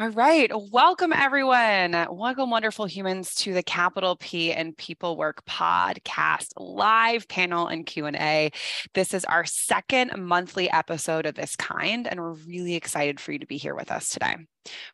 [0.00, 0.50] All right.
[0.72, 1.92] Welcome, everyone.
[2.10, 8.50] Welcome, wonderful humans, to the Capital P in People Work podcast live panel and Q&A.
[8.94, 13.40] This is our second monthly episode of this kind, and we're really excited for you
[13.40, 14.36] to be here with us today.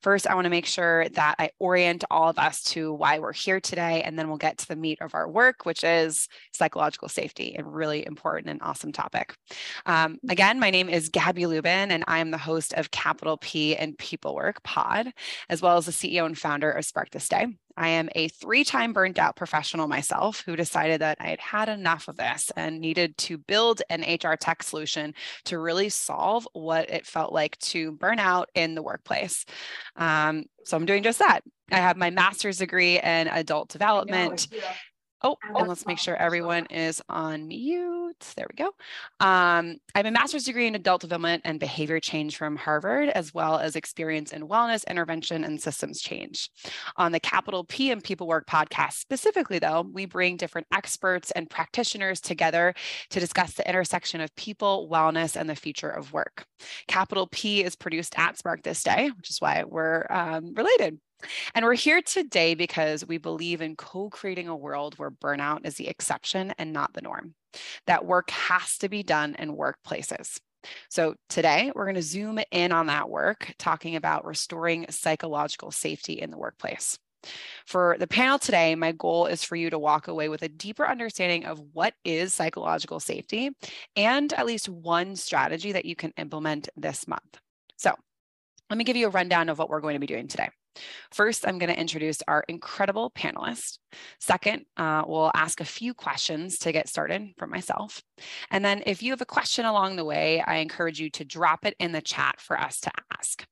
[0.01, 3.33] First, I want to make sure that I orient all of us to why we're
[3.33, 7.09] here today, and then we'll get to the meat of our work, which is psychological
[7.09, 9.35] safety, a really important and awesome topic.
[9.87, 13.75] Um, again, my name is Gabby Lubin, and I am the host of Capital P
[13.75, 15.13] in People Work Pod,
[15.49, 17.47] as well as the CEO and founder of Spark This Day.
[17.77, 21.69] I am a three time burnt out professional myself who decided that I had had
[21.69, 26.91] enough of this and needed to build an HR tech solution to really solve what
[26.91, 29.45] it felt like to burn out in the workplace.
[29.97, 31.41] Um, so I'm doing just that.
[31.71, 34.49] I have my master's degree in adult development.
[35.23, 38.33] Oh, and let's make sure everyone is on mute.
[38.37, 38.67] There we go.
[39.19, 43.33] Um, I have a master's degree in adult development and behavior change from Harvard, as
[43.33, 46.51] well as experience in wellness, intervention, and systems change.
[46.99, 51.49] On the Capital P in People Work podcast specifically, though, we bring different experts and
[51.49, 52.75] practitioners together
[53.11, 56.47] to discuss the intersection of people, wellness, and the future of work.
[56.89, 60.99] Capital P is produced at Spark this day, which is why we're um, related.
[61.55, 65.77] And we're here today because we believe in co creating a world where burnout is
[65.77, 67.35] the exception and not the norm.
[67.87, 70.39] That work has to be done in workplaces.
[70.91, 76.15] So, today we're going to zoom in on that work, talking about restoring psychological safety
[76.15, 76.99] in the workplace.
[77.67, 80.87] For the panel today, my goal is for you to walk away with a deeper
[80.87, 83.51] understanding of what is psychological safety
[83.97, 87.39] and at least one strategy that you can implement this month.
[87.77, 87.93] So,
[88.71, 90.49] let me give you a rundown of what we're going to be doing today.
[91.13, 93.79] First, I'm going to introduce our incredible panelists.
[94.21, 98.03] Second, uh, we'll ask a few questions to get started for myself.
[98.51, 101.65] And then if you have a question along the way, I encourage you to drop
[101.65, 103.45] it in the chat for us to ask.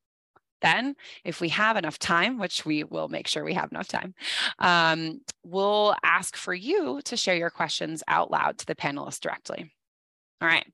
[0.62, 4.14] Then, if we have enough time, which we will make sure we have enough time,
[4.58, 9.70] um, we'll ask for you to share your questions out loud to the panelists directly.
[10.40, 10.66] All right.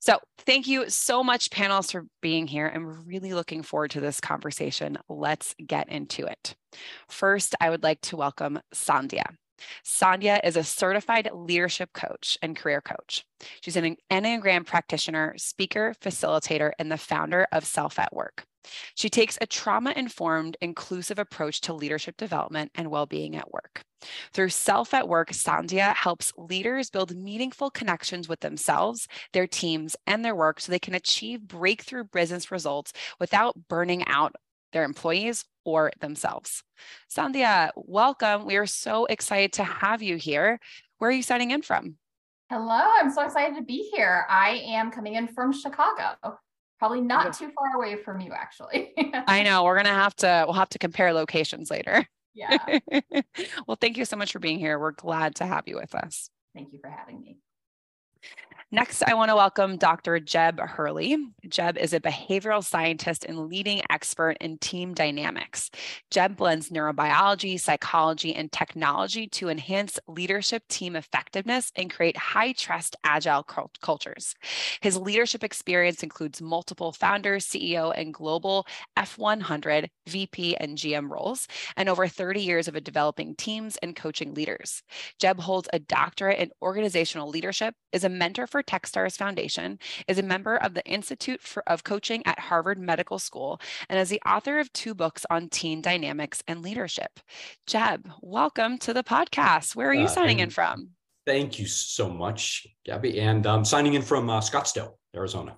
[0.00, 2.70] So, thank you so much, panelists, for being here.
[2.72, 4.98] I'm really looking forward to this conversation.
[5.08, 6.54] Let's get into it.
[7.08, 9.36] First, I would like to welcome Sandhya.
[9.84, 13.24] Sandhya is a certified leadership coach and career coach.
[13.60, 18.44] She's an Enneagram practitioner, speaker, facilitator, and the founder of Self at Work.
[18.94, 23.82] She takes a trauma informed, inclusive approach to leadership development and well being at work.
[24.32, 30.24] Through Self at Work, Sandhya helps leaders build meaningful connections with themselves, their teams, and
[30.24, 34.34] their work so they can achieve breakthrough business results without burning out
[34.72, 36.62] their employees or themselves.
[37.10, 38.44] Sandhya, welcome.
[38.44, 40.60] We are so excited to have you here.
[40.98, 41.96] Where are you signing in from?
[42.50, 44.24] Hello, I'm so excited to be here.
[44.28, 46.38] I am coming in from Chicago
[46.78, 48.92] probably not too far away from you actually
[49.26, 52.78] i know we're gonna have to we'll have to compare locations later yeah
[53.66, 56.30] well thank you so much for being here we're glad to have you with us
[56.54, 57.38] thank you for having me
[58.70, 60.20] Next, I want to welcome Dr.
[60.20, 61.16] Jeb Hurley.
[61.48, 65.70] Jeb is a behavioral scientist and leading expert in team dynamics.
[66.10, 72.94] Jeb blends neurobiology, psychology, and technology to enhance leadership team effectiveness and create high trust,
[73.04, 73.42] agile
[73.80, 74.34] cultures.
[74.82, 78.66] His leadership experience includes multiple founder, CEO, and global
[78.98, 84.82] F100, VP, and GM roles, and over 30 years of developing teams and coaching leaders.
[85.18, 90.22] Jeb holds a doctorate in organizational leadership, is a mentor for Techstars Foundation, is a
[90.22, 94.58] member of the Institute for, of Coaching at Harvard Medical School, and is the author
[94.58, 97.20] of two books on team dynamics and leadership.
[97.66, 99.74] Jeb, welcome to the podcast.
[99.76, 100.90] Where are you uh, signing in from?
[101.26, 103.20] Thank you so much, Gabby.
[103.20, 105.56] And I'm signing in from uh, Scottsdale, Arizona.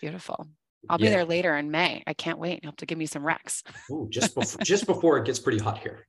[0.00, 0.46] Beautiful.
[0.88, 1.06] I'll yeah.
[1.06, 2.02] be there later in May.
[2.06, 2.60] I can't wait.
[2.62, 3.62] You have to give me some recs.
[3.90, 6.06] Ooh, just before just before it gets pretty hot here.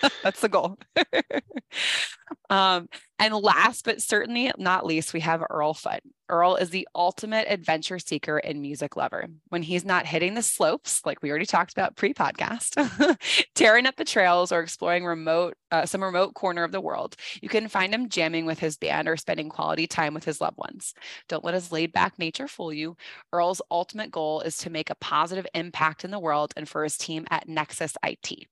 [0.22, 0.78] That's the goal.
[2.50, 2.88] um,
[3.22, 6.02] and last but certainly not least, we have Earl Foote.
[6.28, 9.28] Earl is the ultimate adventure seeker and music lover.
[9.50, 14.04] When he's not hitting the slopes, like we already talked about pre-podcast, tearing up the
[14.04, 18.08] trails or exploring remote, uh, some remote corner of the world, you can find him
[18.08, 20.92] jamming with his band or spending quality time with his loved ones.
[21.28, 22.96] Don't let his laid-back nature fool you.
[23.32, 26.98] Earl's ultimate goal is to make a positive impact in the world and for his
[26.98, 28.48] team at Nexus IT.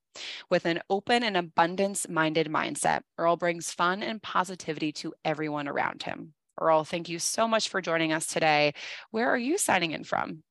[0.50, 6.02] With an open and abundance minded mindset, Earl brings fun and positivity to everyone around
[6.02, 6.34] him.
[6.60, 8.74] Earl, thank you so much for joining us today.
[9.10, 10.42] Where are you signing in from?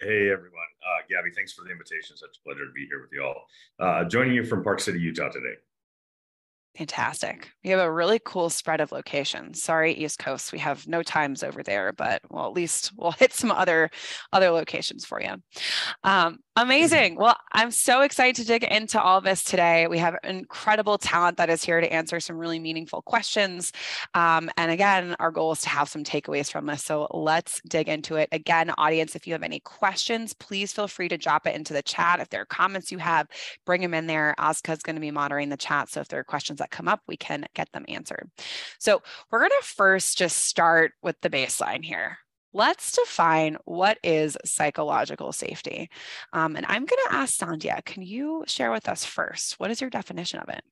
[0.00, 0.66] Hey, everyone.
[0.84, 2.16] Uh, Gabby, thanks for the invitation.
[2.16, 3.46] Such a pleasure to be here with you all.
[3.78, 5.54] Uh, joining you from Park City, Utah today.
[6.76, 7.48] Fantastic.
[7.64, 9.62] We have a really cool spread of locations.
[9.62, 13.32] Sorry, East Coast, we have no times over there, but well, at least we'll hit
[13.32, 13.90] some other
[14.30, 15.36] other locations for you.
[16.04, 17.16] Um, amazing.
[17.16, 19.86] Well, I'm so excited to dig into all this today.
[19.86, 23.72] We have incredible talent that is here to answer some really meaningful questions.
[24.12, 26.84] Um, and again, our goal is to have some takeaways from this.
[26.84, 28.28] So let's dig into it.
[28.32, 31.82] Again, audience, if you have any questions, please feel free to drop it into the
[31.82, 32.20] chat.
[32.20, 33.28] If there are comments you have,
[33.64, 34.34] bring them in there.
[34.38, 35.88] Asuka is going to be monitoring the chat.
[35.88, 38.30] So if there are questions that come up, we can get them answered.
[38.78, 42.18] So we're going to first just start with the baseline here.
[42.52, 45.90] Let's define what is psychological safety.
[46.32, 49.60] Um, and I'm going to ask Sandhya, can you share with us first?
[49.60, 50.62] What is your definition of it?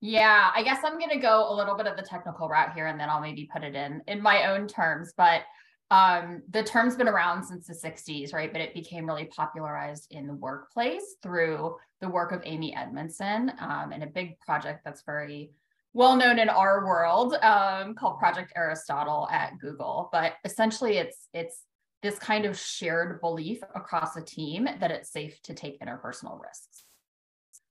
[0.00, 2.86] Yeah, I guess I'm going to go a little bit of the technical route here
[2.86, 5.42] and then I'll maybe put it in in my own terms, but
[5.90, 8.52] um, the term's been around since the 60s, right?
[8.52, 13.92] But it became really popularized in the workplace through the work of Amy Edmondson um,
[13.92, 15.52] and a big project that's very
[15.92, 20.08] well known in our world um, called Project Aristotle at Google.
[20.10, 21.62] But essentially, it's it's
[22.02, 26.84] this kind of shared belief across a team that it's safe to take interpersonal risks.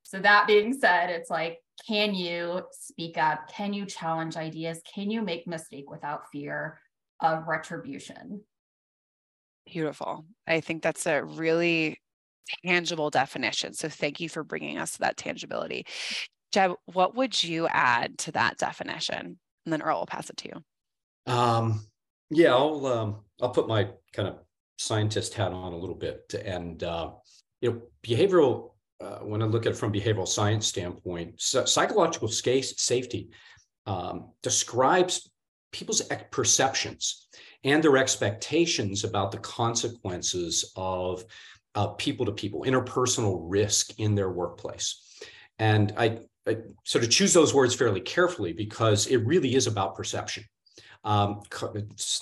[0.02, 3.48] So that being said, it's like, can you speak up?
[3.52, 4.82] Can you challenge ideas?
[4.92, 6.80] Can you make mistake without fear?
[7.24, 8.42] Of retribution.
[9.66, 10.26] Beautiful.
[10.46, 12.02] I think that's a really
[12.66, 13.74] tangible definition.
[13.74, 15.86] So thank you for bringing us to that tangibility.
[16.52, 19.40] Jeb, what would you add to that definition?
[19.66, 21.34] And then Earl will pass it to you.
[21.34, 21.86] Um,
[22.30, 24.36] yeah, I'll um, I'll put my kind of
[24.78, 27.12] scientist hat on a little bit, and uh,
[27.62, 28.72] you know, behavioral.
[29.02, 33.30] Uh, when I look at it from behavioral science standpoint, so psychological safety
[33.86, 35.30] um, describes
[35.74, 37.28] people's perceptions
[37.66, 41.26] and their expectations about the consequences of
[41.76, 45.20] uh, people to people, interpersonal risk in their workplace.
[45.60, 49.96] And I, I, sort of choose those words fairly carefully because it really is about
[49.96, 50.44] perception.
[51.04, 51.42] Um,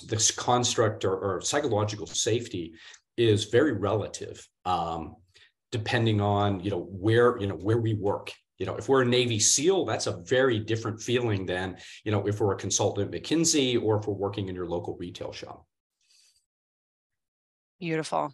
[0.08, 2.72] this construct or, or, psychological safety
[3.16, 5.14] is very relative, um,
[5.70, 8.32] depending on you know where you know where we work
[8.62, 12.28] you know, if we're a Navy SEAL, that's a very different feeling than, you know,
[12.28, 15.66] if we're a consultant at McKinsey or if we're working in your local retail shop.
[17.80, 18.32] Beautiful.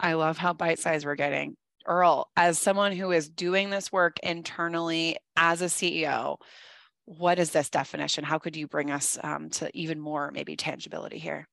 [0.00, 1.56] I love how bite sized we're getting.
[1.86, 6.38] Earl, as someone who is doing this work internally as a CEO,
[7.04, 8.24] what is this definition?
[8.24, 11.46] How could you bring us um, to even more maybe tangibility here?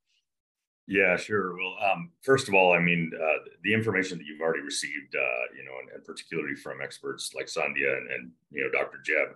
[0.87, 1.57] Yeah, sure.
[1.57, 5.55] Well, um, first of all, I mean, uh, the information that you've already received, uh,
[5.57, 8.99] you know, and, and, particularly from experts like Sandhya and, and you know, Dr.
[9.03, 9.35] Jeb,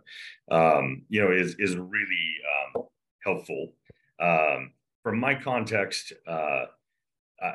[0.52, 2.36] um, you know, is is really
[2.76, 2.84] um,
[3.24, 3.74] helpful.
[4.20, 6.66] Um, from my context, uh,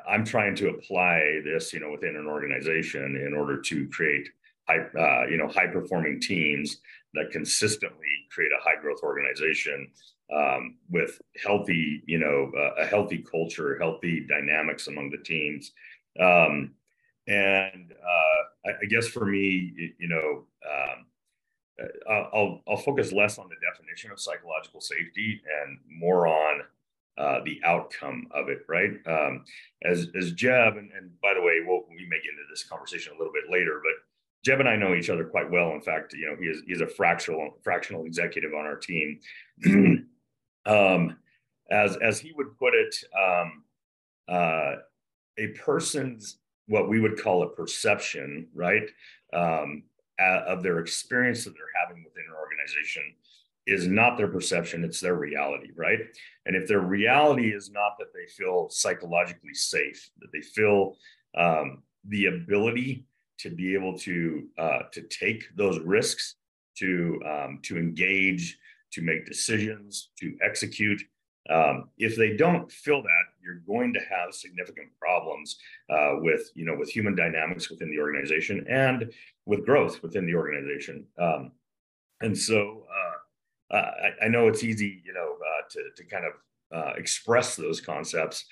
[0.08, 4.29] I'm trying to apply this, you know, within an organization in order to create
[4.67, 6.79] high, uh, you know, high performing teams
[7.12, 9.88] that consistently create a high growth organization
[10.32, 15.73] um, with healthy, you know, uh, a healthy culture, healthy dynamics among the teams.
[16.21, 16.75] Um,
[17.26, 21.06] and uh, I, I, guess for me, you know, um,
[22.09, 26.61] uh, I'll, I'll focus less on the definition of psychological safety and more on
[27.19, 28.93] uh, the outcome of it, right?
[29.06, 29.44] Um,
[29.85, 33.12] as as Jeb, and, and by the way, we'll, we may get into this conversation
[33.15, 33.93] a little bit later, but
[34.44, 35.73] Jeb and I know each other quite well.
[35.73, 39.20] In fact, you know, he is he's a fractional fractional executive on our team.
[40.67, 41.17] um,
[41.71, 43.65] as as he would put it, um,
[44.29, 44.77] uh,
[45.39, 48.89] a person's what we would call a perception, right,
[49.33, 49.83] um,
[50.19, 53.03] of their experience that they're having within an organization
[53.67, 56.01] is not their perception; it's their reality, right?
[56.47, 60.97] And if their reality is not that they feel psychologically safe, that they feel
[61.37, 63.05] um, the ability
[63.39, 66.37] to be able to uh, to take those risks,
[66.79, 68.59] to um, to engage
[68.94, 71.03] to make decisions, to execute.
[71.51, 75.58] Um, if they don't feel that, you're going to have significant problems
[75.91, 79.13] uh, with, you know, with human dynamics within the organization and
[79.44, 81.05] with growth within the organization.
[81.19, 81.53] Um,
[82.22, 82.86] and so
[83.70, 86.32] uh, I, I, know it's easy, you know, uh, to, to kind of
[86.74, 88.46] uh, express those concepts.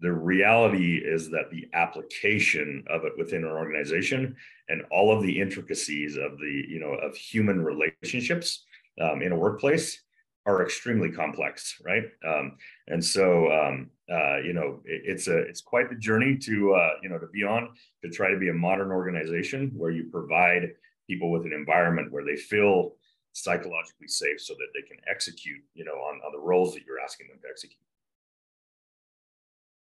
[0.00, 4.36] The reality is that the application of it within an organization
[4.68, 8.64] and all of the intricacies of the, you know, of human relationships
[9.00, 10.00] um, in a workplace
[10.46, 12.04] are extremely complex, right?
[12.26, 12.56] Um,
[12.88, 16.90] and so, um, uh, you know, it, it's a it's quite the journey to uh,
[17.02, 17.70] you know to be on
[18.02, 20.74] to try to be a modern organization where you provide
[21.08, 22.92] people with an environment where they feel
[23.32, 27.00] psychologically safe, so that they can execute, you know, on, on the roles that you're
[27.00, 27.78] asking them to execute.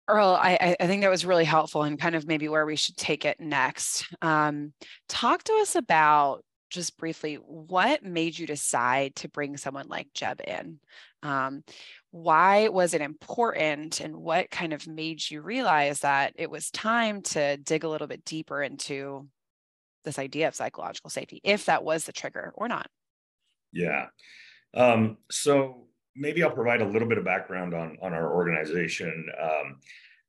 [0.08, 2.96] Earl, I, I think that was really helpful and kind of maybe where we should
[2.96, 4.06] take it next.
[4.20, 4.72] Um,
[5.08, 10.40] talk to us about just briefly, what made you decide to bring someone like Jeb
[10.46, 10.78] in?
[11.22, 11.62] Um,
[12.10, 17.22] why was it important, and what kind of made you realize that it was time
[17.22, 19.28] to dig a little bit deeper into
[20.04, 22.88] this idea of psychological safety, if that was the trigger or not?
[23.72, 24.06] Yeah.
[24.74, 25.86] Um, so
[26.16, 29.26] maybe I'll provide a little bit of background on on our organization.
[29.40, 29.76] Um,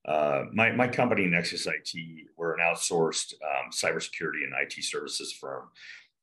[0.06, 1.94] uh, my my company Nexus IT,
[2.38, 5.70] we're an outsourced um, cybersecurity and IT services firm.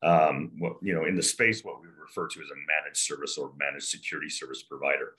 [0.03, 3.37] Um, what, you know, in the space, what we refer to as a managed service
[3.37, 5.15] or managed security service provider.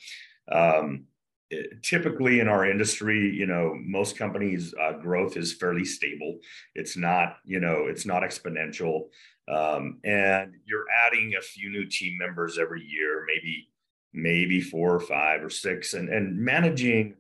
[0.52, 1.06] Um,
[1.52, 6.40] it, typically in our industry, you know, most companies' uh, growth is fairly stable.
[6.76, 9.10] It's not, you know, it's not exponential.
[9.48, 13.68] Um, and you're adding a few new team members every year, maybe
[14.14, 17.16] maybe four or five or six, and and managing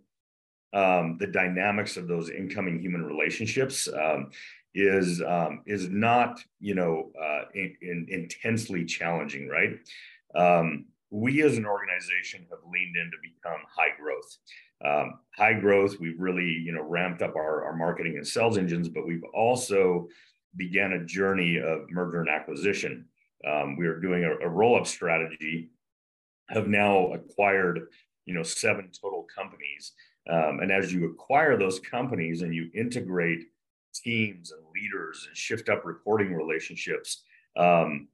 [0.74, 4.32] um, the dynamics of those incoming human relationships um,
[4.74, 9.80] is um, is not you know uh, in, in intensely challenging, right?
[10.36, 14.38] Um, we as an organization have leaned in to become high growth.
[14.84, 18.90] Um, high growth, we've really you know ramped up our, our marketing and sales engines,
[18.90, 20.08] but we've also
[20.56, 23.06] began a journey of merger and acquisition.
[23.48, 25.70] Um, we are doing a, a roll-up strategy,
[26.50, 27.88] have now acquired,
[28.26, 29.94] you know, seven total companies.
[30.30, 33.46] Um, and as you acquire those companies and you integrate
[33.94, 37.24] teams and leaders and shift up reporting relationships,
[37.58, 38.08] um,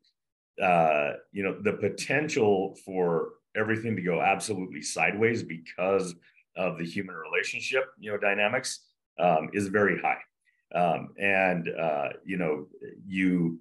[0.61, 6.15] uh, you know, the potential for everything to go absolutely sideways because
[6.55, 8.85] of the human relationship, you know, dynamics
[9.19, 10.19] um, is very high.
[10.75, 12.67] Um, and, uh, you know,
[13.05, 13.59] you,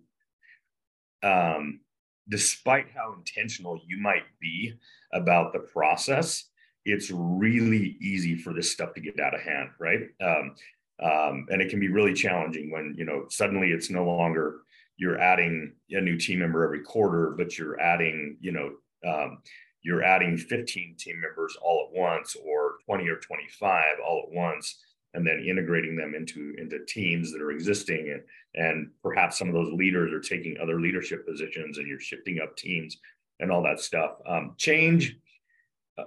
[1.22, 1.80] um,
[2.28, 4.74] despite how intentional you might be
[5.12, 6.44] about the process,
[6.84, 10.00] it's really easy for this stuff to get out of hand, right?
[10.20, 10.54] Um,
[11.02, 14.60] um, and it can be really challenging when you know suddenly it's no longer
[14.96, 18.72] you're adding a new team member every quarter, but you're adding you know
[19.06, 19.38] um,
[19.82, 24.82] you're adding 15 team members all at once or 20 or 25 all at once
[25.14, 28.10] and then integrating them into into teams that are existing.
[28.10, 28.22] And
[28.54, 32.56] and perhaps some of those leaders are taking other leadership positions and you're shifting up
[32.56, 32.96] teams
[33.38, 34.16] and all that stuff.
[34.26, 35.18] Um, change
[35.98, 36.04] uh,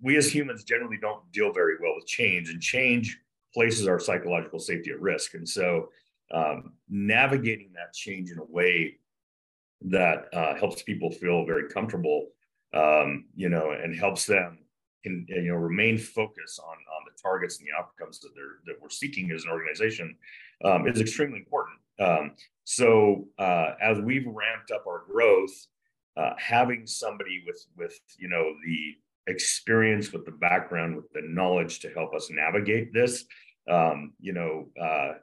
[0.00, 3.18] we as humans generally don't deal very well with change and change
[3.54, 5.88] places our psychological safety at risk and so
[6.32, 8.96] um, navigating that change in a way
[9.82, 12.28] that uh, helps people feel very comfortable
[12.74, 14.58] um, you know and helps them
[15.02, 18.80] can you know remain focused on on the targets and the outcomes that they're that
[18.80, 20.16] we're seeking as an organization
[20.64, 21.78] um, is extremely important.
[22.00, 22.32] Um,
[22.64, 25.66] so uh, as we've ramped up our growth,
[26.16, 31.80] uh, having somebody with with you know the experience, with the background, with the knowledge
[31.80, 33.24] to help us navigate this,
[33.70, 34.68] um, you know.
[34.80, 35.14] Uh,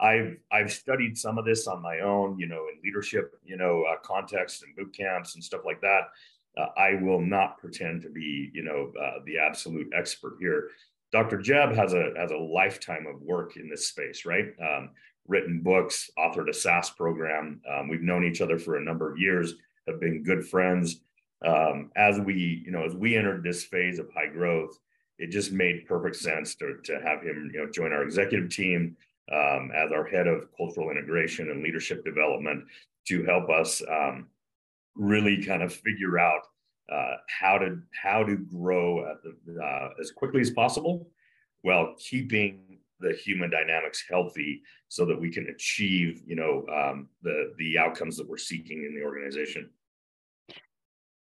[0.00, 3.84] I've I've studied some of this on my own, you know, in leadership, you know,
[3.84, 6.04] uh, context and boot camps and stuff like that
[6.56, 10.70] uh, I will not pretend to be, you know, uh, the absolute expert here.
[11.12, 11.38] Dr.
[11.38, 14.46] Jeb has a has a lifetime of work in this space, right?
[14.62, 14.90] Um,
[15.26, 17.60] written books, authored a SaaS program.
[17.70, 19.54] Um, we've known each other for a number of years,
[19.86, 21.00] have been good friends.
[21.44, 24.78] Um, as we, you know, as we entered this phase of high growth,
[25.18, 28.96] it just made perfect sense to, to have him, you know, join our executive team
[29.32, 32.64] um, as our head of cultural integration and leadership development
[33.08, 34.26] to help us um,
[34.94, 36.42] really kind of figure out
[36.92, 41.08] uh, how to how to grow the, uh, as quickly as possible
[41.62, 47.52] while keeping the human dynamics healthy so that we can achieve you know um, the
[47.58, 49.70] the outcomes that we're seeking in the organization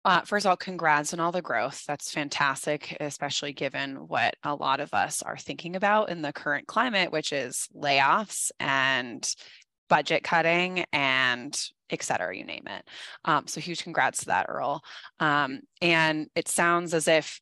[0.05, 1.83] uh, first of all, congrats on all the growth.
[1.87, 6.67] That's fantastic, especially given what a lot of us are thinking about in the current
[6.67, 9.27] climate, which is layoffs and
[9.89, 12.83] budget cutting and et cetera, you name it.
[13.25, 14.81] Um, so huge congrats to that, Earl.
[15.19, 17.41] Um, and it sounds as if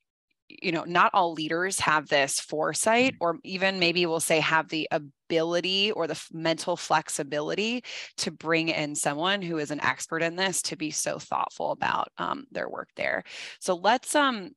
[0.49, 3.17] you know not all leaders have this foresight mm.
[3.19, 7.83] or even maybe we'll say have the ability or the mental flexibility
[8.15, 12.09] to bring in someone who is an expert in this to be so thoughtful about
[12.17, 13.23] um, their work there
[13.59, 14.51] so let's um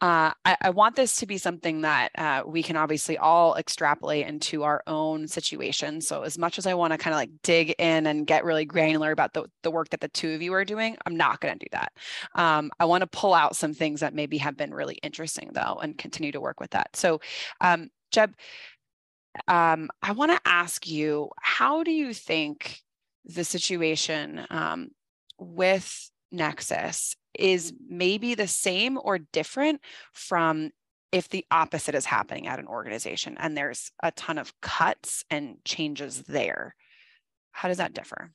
[0.00, 4.26] uh, I, I, want this to be something that uh, we can obviously all extrapolate
[4.26, 6.00] into our own situation.
[6.00, 8.64] So, as much as I want to kind of like dig in and get really
[8.64, 11.58] granular about the, the work that the two of you are doing, I'm not going
[11.58, 11.92] to do that.
[12.34, 15.78] Um, I want to pull out some things that maybe have been really interesting, though,
[15.82, 16.96] and continue to work with that.
[16.96, 17.20] So,
[17.60, 18.34] um, Jeb,
[19.48, 22.80] um, I want to ask you how do you think
[23.26, 24.92] the situation um,
[25.38, 29.80] with Nexus is maybe the same or different
[30.12, 30.70] from
[31.12, 35.56] if the opposite is happening at an organization and there's a ton of cuts and
[35.64, 36.74] changes there.
[37.52, 38.30] How does that differ?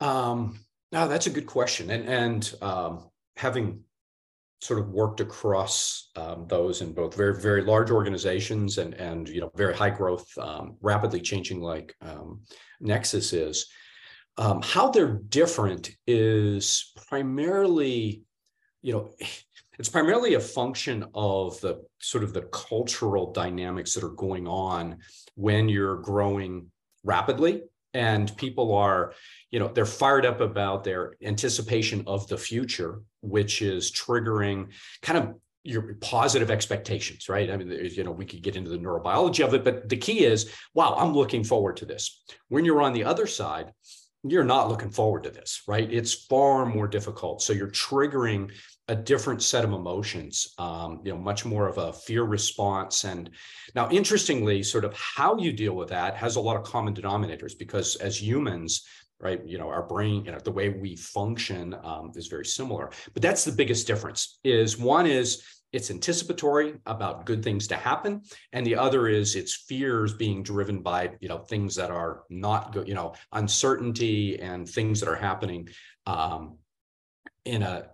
[0.00, 0.58] Um,
[0.90, 1.90] no, that's a good question.
[1.90, 3.84] And and um, having
[4.60, 9.40] sort of worked across um, those in both very very large organizations and and you
[9.40, 12.42] know very high growth, um, rapidly changing like um,
[12.80, 13.66] Nexus is.
[14.38, 18.22] Um, how they're different is primarily,
[18.80, 19.14] you know,
[19.78, 24.98] it's primarily a function of the sort of the cultural dynamics that are going on
[25.34, 26.70] when you're growing
[27.04, 27.62] rapidly.
[27.94, 29.12] And people are
[29.50, 34.68] you know they're fired up about their anticipation of the future which is triggering
[35.02, 37.50] kind of your positive expectations right?
[37.50, 40.24] I mean you know we could get into the neurobiology of it but the key
[40.24, 42.22] is wow i'm looking forward to this.
[42.48, 43.72] When you're on the other side
[44.24, 48.50] you're not looking forward to this right it's far more difficult so you're triggering
[48.88, 53.04] a different set of emotions, um, you know, much more of a fear response.
[53.04, 53.30] And
[53.74, 57.56] now, interestingly, sort of how you deal with that has a lot of common denominators
[57.56, 58.84] because as humans,
[59.20, 62.90] right, you know, our brain, you know, the way we function um, is very similar.
[63.14, 64.40] But that's the biggest difference.
[64.42, 69.54] Is one is it's anticipatory about good things to happen and the other is it's
[69.54, 74.68] fears being driven by you know things that are not good you know uncertainty and
[74.68, 75.68] things that are happening
[76.06, 76.58] um,
[77.44, 77.86] in a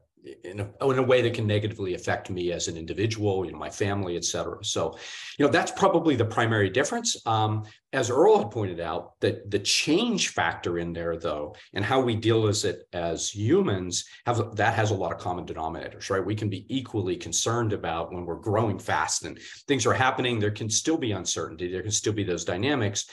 [0.45, 3.59] in a, in a way that can negatively affect me as an individual, you know,
[3.59, 4.65] my family, et cetera.
[4.65, 4.99] So,
[5.39, 7.17] you know, that's probably the primary difference.
[7.27, 12.01] Um, as Earl had pointed out, that the change factor in there, though, and how
[12.01, 16.25] we deal with it as humans, have that has a lot of common denominators, right?
[16.25, 20.39] We can be equally concerned about when we're growing fast and things are happening.
[20.39, 21.73] There can still be uncertainty.
[21.73, 23.07] There can still be those dynamics.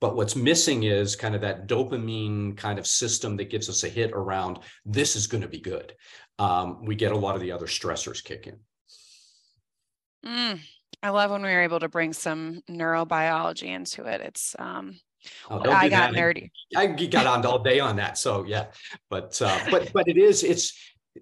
[0.00, 3.88] But what's missing is kind of that dopamine kind of system that gives us a
[3.88, 5.92] hit around this is going to be good.
[6.38, 8.58] Um, we get a lot of the other stressors kick in.
[10.24, 10.60] Mm,
[11.02, 14.20] I love when we were able to bring some neurobiology into it.
[14.20, 14.98] It's um,
[15.50, 16.14] oh, I got that.
[16.14, 16.50] nerdy.
[16.76, 18.18] I, I got on all day on that.
[18.18, 18.66] So yeah,
[19.10, 20.76] but uh, but but it is it's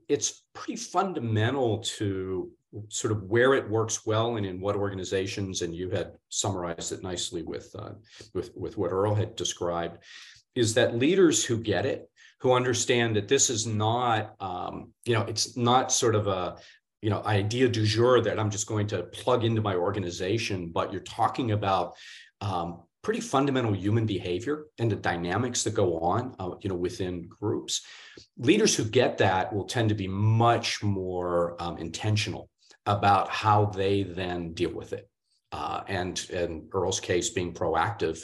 [0.09, 2.51] it's pretty fundamental to
[2.89, 7.03] sort of where it works well and in what organizations and you had summarized it
[7.03, 7.91] nicely with uh,
[8.35, 9.99] with with what Earl had described
[10.55, 12.11] is that leaders who get it
[12.41, 16.57] who understand that this is not um, you know it's not sort of a
[17.03, 20.93] you know idea du jour that I'm just going to plug into my organization but
[20.93, 21.95] you're talking about
[22.41, 27.15] um, pretty fundamental human behavior and the dynamics that go on uh, you know within
[27.41, 27.87] groups
[28.37, 32.51] leaders who get that will tend to be much more um, intentional
[32.87, 35.09] about how they then deal with it.
[35.53, 38.21] Uh, and in Earl's case, being proactive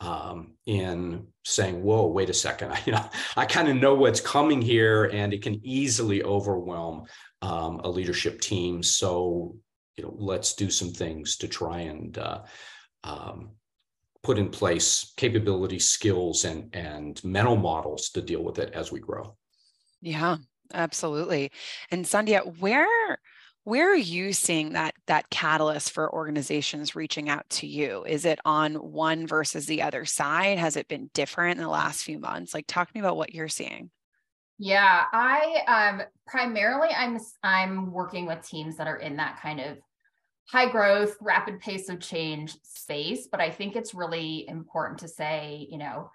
[0.00, 2.72] um, in saying, "Whoa, wait a second!
[2.86, 3.04] you know,
[3.36, 7.06] I kind of know what's coming here, and it can easily overwhelm
[7.42, 8.82] um, a leadership team.
[8.82, 9.56] So,
[9.96, 12.42] you know, let's do some things to try and uh,
[13.04, 13.50] um,
[14.22, 19.00] put in place capability, skills, and and mental models to deal with it as we
[19.00, 19.36] grow."
[20.00, 20.36] Yeah,
[20.72, 21.52] absolutely.
[21.90, 23.18] And Sandhya, where
[23.64, 28.38] where are you seeing that that catalyst for organizations reaching out to you is it
[28.44, 32.54] on one versus the other side has it been different in the last few months
[32.54, 33.90] like talk to me about what you're seeing
[34.58, 39.76] yeah i um primarily i'm i'm working with teams that are in that kind of
[40.50, 45.66] high growth rapid pace of change space but i think it's really important to say
[45.70, 46.10] you know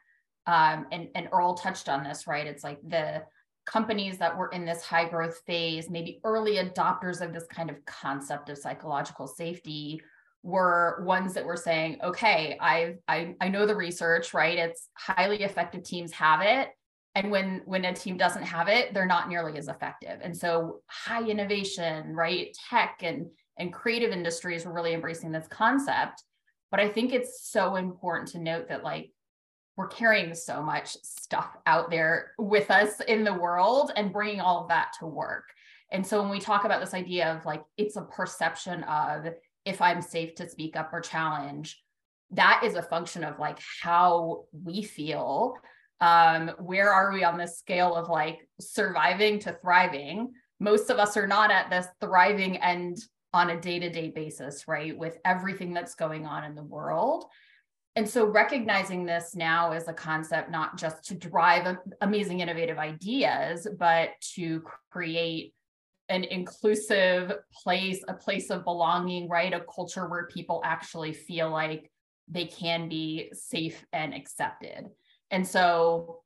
[0.47, 3.23] um and and earl touched on this right it's like the
[3.65, 7.83] companies that were in this high growth phase, maybe early adopters of this kind of
[7.85, 10.01] concept of psychological safety,
[10.43, 14.57] were ones that were saying, okay, I I I know the research, right?
[14.57, 16.69] It's highly effective teams have it.
[17.15, 20.19] And when when a team doesn't have it, they're not nearly as effective.
[20.21, 22.55] And so high innovation, right?
[22.69, 26.23] Tech and and creative industries were really embracing this concept.
[26.71, 29.11] But I think it's so important to note that like
[29.77, 34.61] we're carrying so much stuff out there with us in the world and bringing all
[34.61, 35.45] of that to work.
[35.91, 39.27] And so when we talk about this idea of like, it's a perception of
[39.65, 41.81] if I'm safe to speak up or challenge,
[42.31, 45.55] that is a function of like how we feel.
[46.01, 50.33] Um, where are we on this scale of like surviving to thriving?
[50.59, 52.97] Most of us are not at this thriving end
[53.35, 54.97] on a day to day basis, right?
[54.97, 57.25] With everything that's going on in the world
[57.95, 63.67] and so recognizing this now as a concept not just to drive amazing innovative ideas
[63.79, 65.53] but to create
[66.09, 67.31] an inclusive
[67.63, 71.89] place a place of belonging right a culture where people actually feel like
[72.27, 74.87] they can be safe and accepted
[75.31, 76.21] and so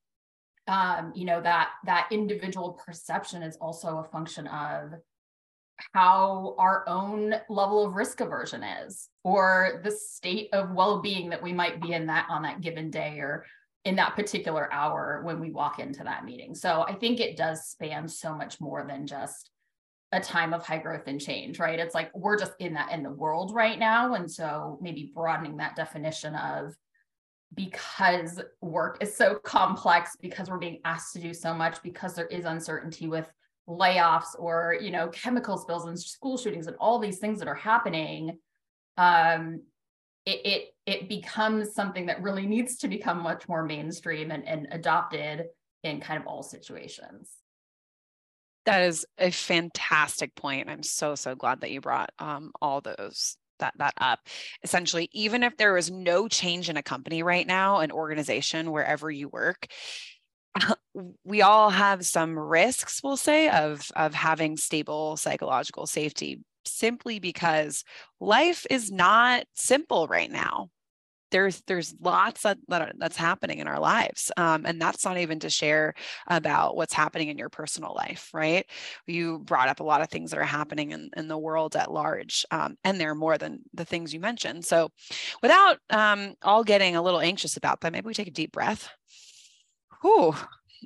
[0.67, 4.93] um, you know that that individual perception is also a function of
[5.94, 11.54] how our own level of risk aversion is or the state of well-being that we
[11.54, 13.46] might be in that on that given day or
[13.86, 16.54] in that particular hour when we walk into that meeting.
[16.54, 19.52] So I think it does span so much more than just
[20.12, 21.80] a time of high growth and change, right?
[21.80, 24.15] It's like we're just in that in the world right now.
[24.15, 26.76] And so maybe broadening that definition of
[27.54, 32.28] because work is so complex, because we're being asked to do so much, because there
[32.28, 33.32] is uncertainty with
[33.70, 37.56] layoffs or you know chemical spills and school shootings and all these things that are
[37.56, 38.38] happening
[38.98, 39.62] um,
[40.26, 44.68] it, it it becomes something that really needs to become much more mainstream and, and
[44.72, 45.46] adopted
[45.84, 47.32] in kind of all situations.
[48.66, 53.38] That is a fantastic point i'm so so glad that you brought um, all those
[53.60, 54.20] that that up.
[54.64, 59.10] Essentially even if there is no change in a company right now an organization wherever
[59.10, 59.68] you work
[61.24, 67.84] we all have some risks we'll say of of having stable psychological safety simply because
[68.20, 70.70] life is not simple right now.
[71.32, 75.20] There's there's lots that, that are, that's happening in our lives um, and that's not
[75.20, 75.94] even to share
[76.26, 78.66] about what's happening in your personal life right?
[79.06, 81.92] You brought up a lot of things that are happening in, in the world at
[81.92, 84.66] large um, and there are more than the things you mentioned.
[84.66, 84.90] So
[85.44, 88.90] without um, all getting a little anxious about that, maybe we take a deep breath
[90.02, 90.36] Whew,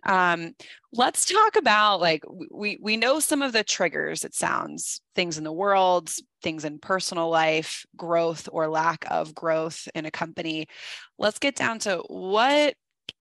[0.06, 0.56] um,
[0.92, 5.44] let's talk about like we we know some of the triggers it sounds things in
[5.44, 10.68] the world things in personal life growth or lack of growth in a company
[11.18, 12.76] let's get down to what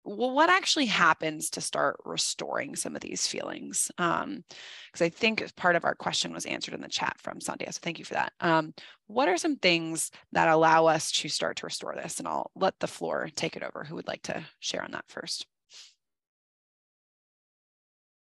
[0.05, 3.91] well, what actually happens to start restoring some of these feelings?
[3.97, 4.45] Because um,
[5.01, 7.73] I think part of our question was answered in the chat from Sandhya.
[7.73, 8.33] So thank you for that.
[8.41, 8.75] Um,
[9.07, 12.19] what are some things that allow us to start to restore this?
[12.19, 13.85] And I'll let the floor take it over.
[13.85, 15.47] Who would like to share on that first?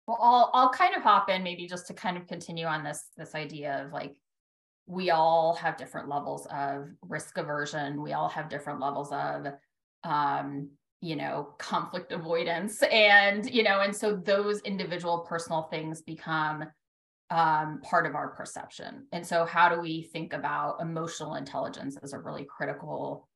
[0.06, 3.10] Well, I'll I'll kind of hop in maybe just to kind of continue on this
[3.16, 4.14] this idea of like
[4.86, 8.02] we all have different levels of risk aversion.
[8.02, 9.46] We all have different levels of
[10.04, 16.64] um, you know, conflict avoidance and you know, and so those individual personal things become
[17.30, 19.06] um, part of our perception.
[19.12, 23.28] And so how do we think about emotional intelligence as a really critical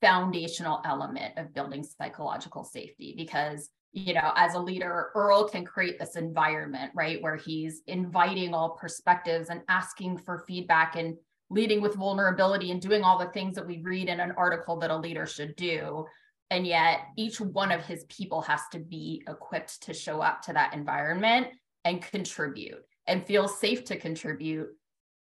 [0.00, 5.98] foundational element of building psychological safety because you know, as a leader, Earl can create
[5.98, 11.16] this environment, right, where he's inviting all perspectives and asking for feedback and
[11.50, 14.90] leading with vulnerability and doing all the things that we read in an article that
[14.90, 16.04] a leader should do.
[16.50, 20.52] And yet, each one of his people has to be equipped to show up to
[20.52, 21.48] that environment
[21.84, 24.68] and contribute and feel safe to contribute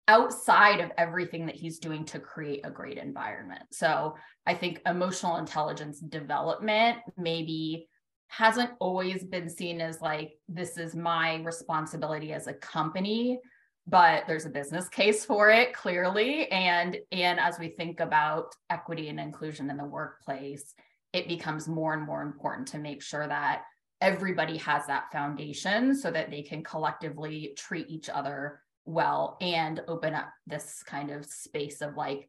[0.07, 3.63] outside of everything that he's doing to create a great environment.
[3.71, 4.15] So,
[4.45, 7.89] I think emotional intelligence development maybe
[8.27, 13.39] hasn't always been seen as like this is my responsibility as a company
[13.87, 16.49] but there's a business case for it clearly.
[16.51, 20.73] And and as we think about equity and inclusion in the workplace
[21.13, 23.61] it becomes more and more important to make sure that
[24.01, 30.13] everybody has that foundation so that they can collectively treat each other well and open
[30.13, 32.27] up this kind of space of like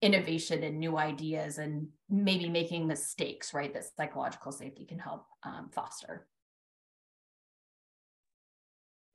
[0.00, 3.72] innovation and new ideas and maybe making mistakes, right?
[3.72, 6.26] That psychological safety can help um, foster.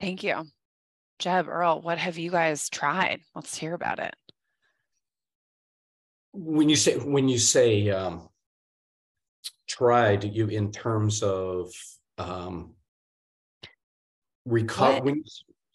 [0.01, 0.43] Thank you.
[1.19, 3.21] Jeb, Earl, what have you guys tried?
[3.35, 4.15] Let's hear about it.
[6.33, 8.27] When you say when you say um,
[9.67, 11.71] tried, you in terms of
[12.17, 12.73] um,
[14.45, 15.13] recover.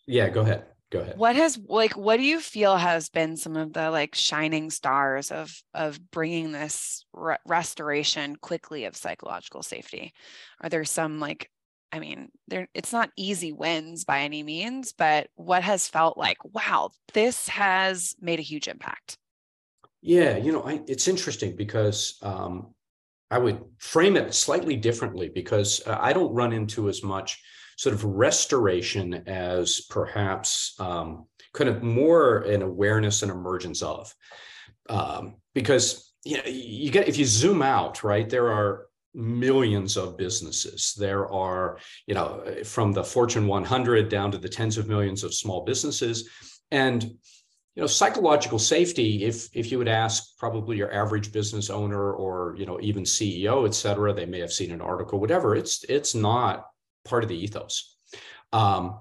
[0.07, 1.19] Yeah, go ahead go ahead.
[1.19, 5.31] What has like what do you feel has been some of the like shining stars
[5.31, 10.13] of of bringing this re- restoration quickly of psychological safety?
[10.61, 11.51] Are there some like
[11.93, 16.39] i mean there it's not easy wins by any means but what has felt like
[16.55, 19.17] wow this has made a huge impact
[20.01, 22.75] yeah you know I, it's interesting because um,
[23.31, 27.43] i would frame it slightly differently because uh, i don't run into as much
[27.79, 34.13] sort of restoration as perhaps um, kind of more an awareness and emergence of.
[34.89, 40.17] Um, because you know, you get if you zoom out, right, there are millions of
[40.17, 40.95] businesses.
[40.99, 45.33] There are, you know, from the Fortune 100 down to the tens of millions of
[45.33, 46.29] small businesses.
[46.73, 52.13] And you know psychological safety if if you would ask probably your average business owner
[52.13, 55.85] or you know even ceo et cetera they may have seen an article whatever it's
[55.85, 56.67] it's not
[57.09, 57.97] part of the ethos.
[58.53, 59.01] Um,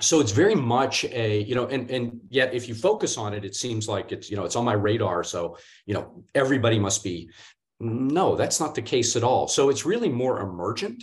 [0.00, 3.44] so it's very much a you know and and yet if you focus on it
[3.44, 7.02] it seems like it's you know it's on my radar so you know everybody must
[7.02, 7.28] be
[7.80, 11.02] no that's not the case at all so it's really more emergent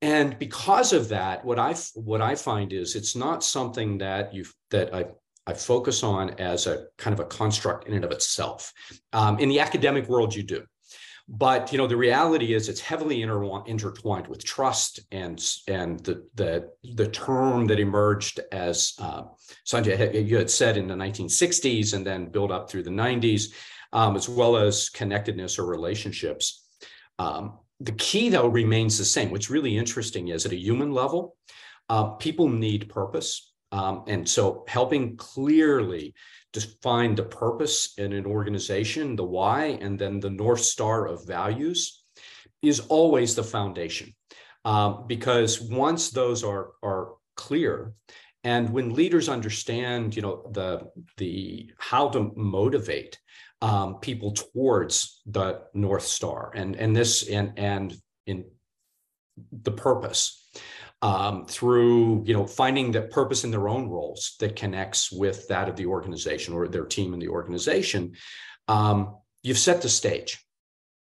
[0.00, 4.44] and because of that what i what i find is it's not something that you
[4.70, 5.04] that i
[5.44, 8.72] I focus on as a kind of a construct in and of itself.
[9.12, 10.64] Um, in the academic world, you do.
[11.28, 16.26] But you know the reality is it's heavily inter- intertwined with trust and and the
[16.34, 19.22] the the term that emerged as uh,
[19.66, 23.52] Sandhya you had said in the 1960s and then built up through the 90s,
[23.92, 26.66] um, as well as connectedness or relationships.
[27.18, 29.30] Um, the key though remains the same.
[29.30, 31.36] What's really interesting is at a human level,
[31.88, 36.14] uh, people need purpose, um, and so helping clearly
[36.52, 42.04] define the purpose in an organization, the why, and then the North Star of values
[42.60, 44.14] is always the foundation.
[44.64, 47.94] Um, because once those are, are clear,
[48.44, 53.18] and when leaders understand, you know, the, the how to motivate
[53.60, 57.94] um, people towards the North Star and, and this and, and
[58.26, 58.44] in
[59.50, 60.48] the purpose,
[61.02, 65.68] um, through you know finding that purpose in their own roles that connects with that
[65.68, 68.14] of the organization or their team in the organization
[68.68, 70.38] um, you've set the stage.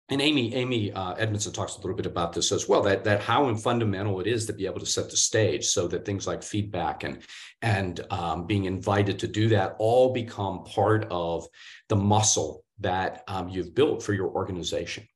[0.09, 3.21] And amy amy uh, edmondson talks a little bit about this as well that that
[3.21, 6.43] how fundamental it is to be able to set the stage so that things like
[6.43, 7.23] feedback and
[7.63, 11.47] and um, being invited to do that all become part of
[11.89, 15.07] the muscle that um, you've built for your organization.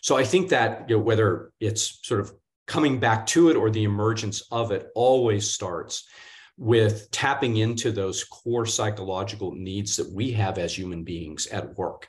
[0.00, 2.32] So i think that you know, whether it's sort of
[2.72, 6.08] coming back to it or the emergence of it always starts
[6.56, 12.08] with tapping into those core psychological needs that we have as human beings at work,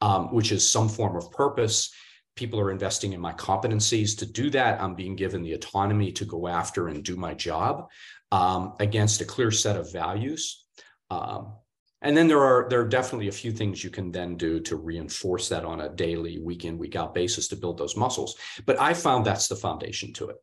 [0.00, 1.92] um, which is some form of purpose.
[2.36, 4.80] People are investing in my competencies to do that.
[4.80, 7.88] I'm being given the autonomy to go after and do my job
[8.30, 10.66] um, against a clear set of values.
[11.10, 11.56] Um,
[12.02, 14.76] and then there are there are definitely a few things you can then do to
[14.76, 18.36] reinforce that on a daily week in week out basis to build those muscles.
[18.64, 20.36] But i found that's the foundation to it.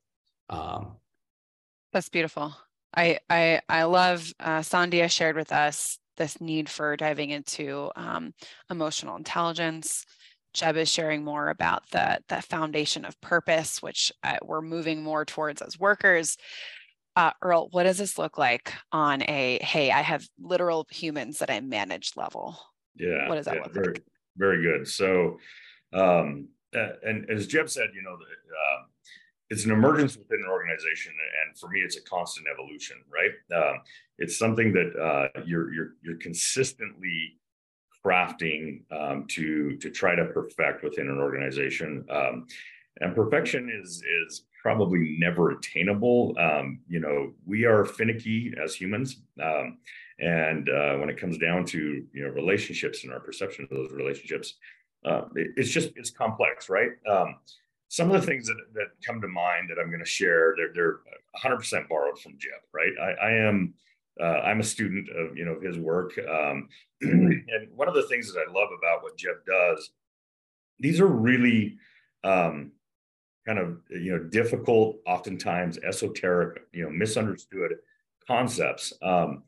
[0.50, 0.98] Um,
[1.92, 2.56] that's beautiful.
[2.96, 8.34] I i i love uh, sandhya shared with us this need for diving into um,
[8.70, 10.06] emotional intelligence.
[10.54, 15.26] Jeb is sharing more about the, the foundation of purpose, which uh, we're moving more
[15.26, 16.38] towards as workers
[17.16, 21.50] uh, Earl, what does this look like on a hey, I have literal humans that
[21.50, 22.58] I manage level?
[22.96, 23.28] Yeah.
[23.28, 24.04] What does that yeah, look very, like?
[24.38, 24.88] Very good.
[24.88, 25.38] So,
[25.94, 28.84] um, and as Jeb said, you know, uh,
[29.50, 31.14] it's an emergence within an organization,
[31.46, 33.32] and for me, it's a constant evolution, right?
[33.56, 33.82] Um,
[34.18, 37.38] it's something that uh, you're you're you're consistently
[38.04, 42.06] crafting um, to to try to perfect within an organization.
[42.10, 42.48] Um,
[43.02, 46.34] and perfection is is probably never attainable.
[46.40, 49.78] Um, you know, we are finicky as humans, um,
[50.20, 53.92] and uh, when it comes down to you know relationships and our perception of those
[53.92, 54.56] relationships,
[55.06, 56.92] uh, it, it's just it's complex, right?
[57.08, 57.36] Um,
[57.90, 60.74] some of the things that, that come to mind that I'm going to share, they're,
[60.74, 61.00] they're
[61.46, 62.92] 100% borrowed from Jeb, right?
[63.00, 63.76] I, I am
[64.20, 66.70] uh, I'm a student of you know his work, um,
[67.02, 69.90] and one of the things that I love about what Jeb does,
[70.80, 71.78] these are really
[72.24, 72.72] um,
[73.46, 77.76] kind of you know difficult, oftentimes esoteric, you know misunderstood
[78.28, 78.94] concepts.
[79.02, 79.44] Um,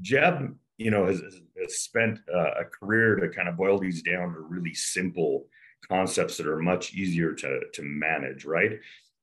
[0.00, 1.20] Jeb, you know, has,
[1.60, 5.46] has spent uh, a career to kind of boil these down to really simple
[5.88, 8.78] concepts that are much easier to to manage, right?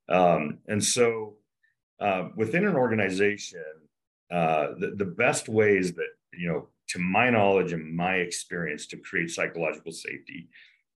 [0.08, 1.34] Um, and so
[2.00, 3.64] uh, within an organization,
[4.30, 8.96] uh, the, the best ways that you know, to my knowledge and my experience, to
[8.96, 10.48] create psychological safety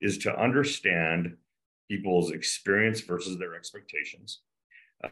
[0.01, 1.35] is to understand
[1.87, 4.41] people's experience versus their expectations,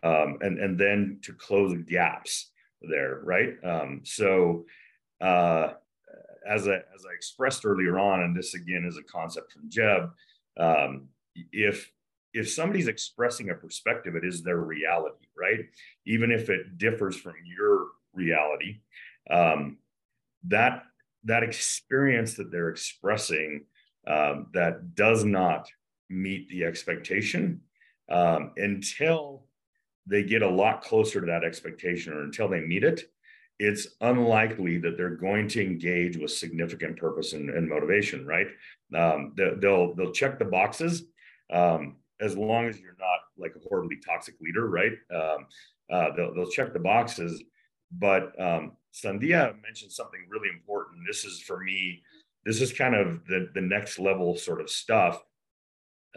[0.03, 3.55] um, and and then to close gaps there, right?
[3.63, 4.65] Um, so,
[5.21, 5.73] uh,
[6.47, 10.11] as I as I expressed earlier on, and this again is a concept from Jeb,
[10.59, 11.07] um,
[11.51, 11.91] if
[12.33, 15.61] if somebody's expressing a perspective, it is their reality, right?
[16.05, 18.81] Even if it differs from your reality,
[19.31, 19.77] um,
[20.43, 20.83] that
[21.23, 23.65] that experience that they're expressing
[24.07, 25.67] um, that does not
[26.09, 27.61] meet the expectation
[28.09, 29.45] um, until
[30.07, 33.05] they get a lot closer to that expectation or until they meet it
[33.59, 38.47] it's unlikely that they're going to engage with significant purpose and, and motivation right?
[38.93, 41.03] Um, they'll they'll check the boxes
[41.51, 44.93] um, as long as you're not like a horribly toxic leader right?
[45.13, 45.47] Um,
[45.89, 47.41] uh, they'll, they'll check the boxes
[47.91, 51.03] but um, Sandhya mentioned something really important.
[51.07, 52.01] This is for me
[52.45, 55.23] this is kind of the, the next level sort of stuff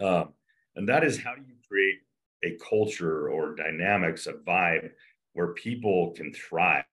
[0.01, 0.33] um,
[0.77, 1.99] and that is how do you create
[2.45, 4.91] a culture or dynamics, a vibe
[5.33, 6.85] where people can thrive,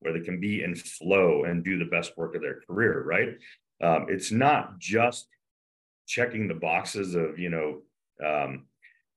[0.00, 3.36] where they can be in flow and do the best work of their career, right?
[3.82, 5.26] Um, it's not just
[6.06, 7.82] checking the boxes of, you know,
[8.24, 8.66] um,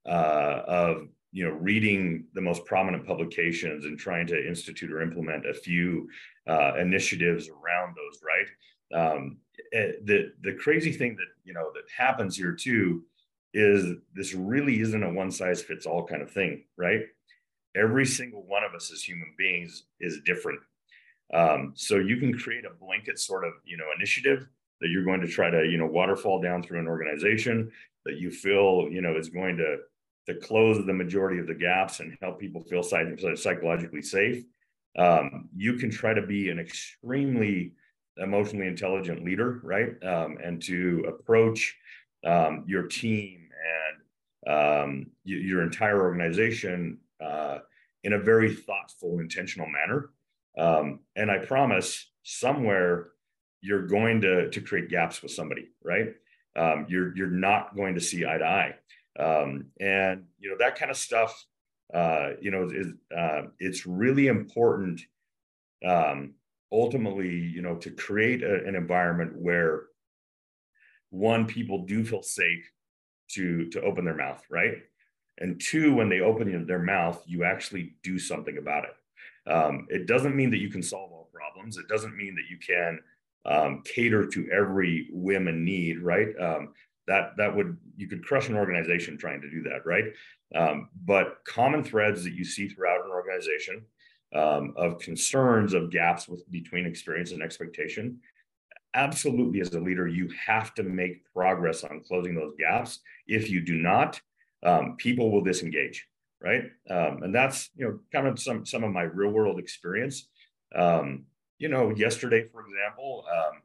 [0.08, 5.46] uh, of you know reading the most prominent publications and trying to institute or implement
[5.46, 6.10] a few
[6.48, 8.48] uh, initiatives around those right
[9.00, 9.38] um,
[9.74, 13.04] eh, the the crazy thing that you know that happens here too
[13.54, 17.02] is this really isn't a one size fits all kind of thing, right?
[17.76, 20.60] Every single one of us as human beings is different.
[21.34, 24.48] Um, so you can create a blanket sort of you know initiative
[24.82, 27.72] that you're going to try to you know waterfall down through an organization
[28.06, 29.78] that you feel you know is going to
[30.28, 34.44] to close the majority of the gaps and help people feel psychologically safe.
[34.98, 37.72] Um, you can try to be an extremely
[38.18, 39.92] emotionally intelligent leader, right?
[40.04, 41.76] Um, and to approach
[42.26, 43.50] um, your team
[44.48, 47.60] and um, y- your entire organization uh,
[48.04, 50.10] in a very thoughtful, intentional manner.
[50.58, 53.10] Um, and I promise somewhere
[53.62, 56.14] you're going to, to create gaps with somebody, right?
[56.56, 58.76] Um, you're, you're not going to see eye to eye.
[59.20, 61.46] Um, and, you know, that kind of stuff,
[61.94, 65.02] uh, you know, is, uh, it's really important
[65.86, 66.34] um,
[66.72, 69.87] ultimately, you know, to create a, an environment where
[71.10, 72.70] one, people do feel safe
[73.32, 74.76] to to open their mouth, right?
[75.40, 79.52] And two, when they open their mouth, you actually do something about it.
[79.52, 81.78] Um, it doesn't mean that you can solve all problems.
[81.78, 83.00] It doesn't mean that you can
[83.46, 86.30] um, cater to every whim and need, right?
[86.40, 86.74] Um,
[87.08, 90.06] that that would you could crush an organization trying to do that, right?
[90.56, 93.86] Um, but common threads that you see throughout an organization
[94.36, 98.20] um, of concerns of gaps with between experience and expectation
[98.94, 103.00] absolutely as a leader you have to make progress on closing those gaps.
[103.28, 104.20] If you do not
[104.64, 106.08] um, people will disengage
[106.40, 106.66] right?
[106.88, 110.28] Um, and that's you know kind of some some of my real world experience.
[110.76, 111.26] Um,
[111.60, 113.62] you know yesterday for example um,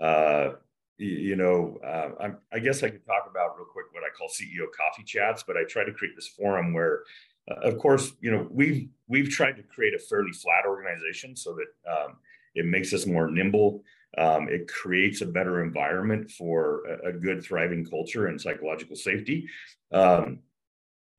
[0.00, 0.50] uh,
[0.98, 4.66] you, know uh, i guess i could talk about real quick what i call ceo
[4.76, 7.02] coffee chats but i try to create this forum where
[7.50, 11.54] uh, of course you know we've we've tried to create a fairly flat organization so
[11.54, 12.16] that um,
[12.54, 13.82] it makes us more nimble
[14.18, 19.48] um, it creates a better environment for a, a, good, thriving culture and psychological safety.
[19.92, 20.40] Um,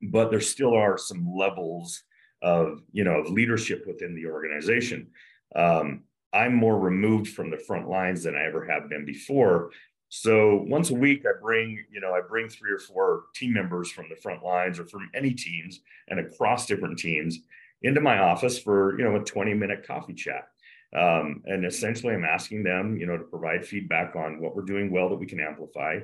[0.02, 2.02] but there still are some levels
[2.42, 5.08] of, you know, of leadership within the organization.
[5.54, 9.70] Um, I'm more removed from the front lines than I ever have been before.
[10.10, 13.90] So once a week, I bring, you know, I bring three or four team members
[13.90, 17.38] from the front lines or from any teams and across different teams
[17.82, 20.48] into my office for, you know, a 20 minute coffee chat.
[20.96, 24.90] Um, and essentially, I'm asking them, you know, to provide feedback on what we're doing
[24.90, 26.00] well that we can amplify,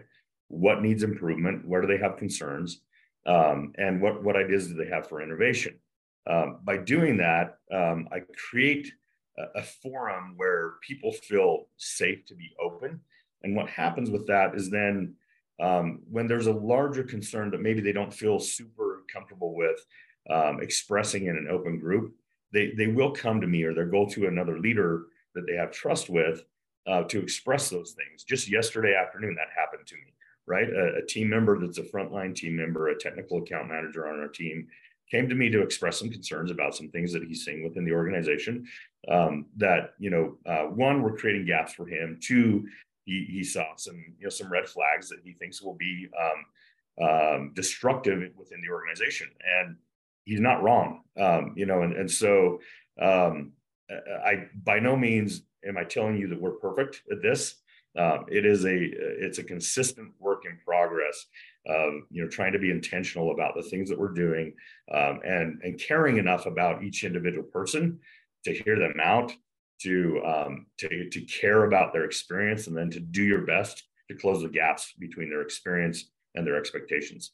[0.48, 2.82] what needs improvement, where do they have concerns,
[3.26, 5.78] um, and what what ideas do they have for innovation.
[6.28, 8.20] Um, by doing that, um, I
[8.50, 8.92] create
[9.38, 13.00] a, a, forum where people feel safe to be open.
[13.42, 15.16] And what happens with that is then
[15.60, 19.84] um, when there's a larger concern that maybe they don't feel super comfortable with
[20.30, 22.14] um, expressing in an open group,
[22.54, 25.72] they they will come to me or they'll go to another leader that they have
[25.72, 26.44] trust with
[26.86, 28.24] uh, to express those things.
[28.24, 30.14] Just yesterday afternoon, that happened to me.
[30.46, 34.20] Right, a, a team member that's a frontline team member, a technical account manager on
[34.20, 34.68] our team,
[35.10, 37.92] came to me to express some concerns about some things that he's seeing within the
[37.92, 38.66] organization.
[39.10, 42.18] Um, that you know, uh, one, we're creating gaps for him.
[42.22, 42.66] Two,
[43.04, 47.08] he, he saw some you know some red flags that he thinks will be um,
[47.08, 49.28] um, destructive within the organization.
[49.60, 49.76] And
[50.24, 51.02] he's not wrong.
[51.18, 52.60] Um, you know, and and so
[53.00, 53.52] um,
[53.90, 57.56] I by no means am I telling you that we're perfect at this.
[57.96, 61.26] Um, it is a it's a consistent work in progress
[62.10, 64.54] you know trying to be intentional about the things that we're doing
[64.92, 67.98] um, and and caring enough about each individual person
[68.44, 69.32] to hear them out
[69.80, 74.16] to um, to to care about their experience and then to do your best to
[74.16, 77.32] close the gaps between their experience and their expectations.